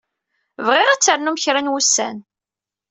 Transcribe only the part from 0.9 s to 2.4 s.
ternum kra n wussan.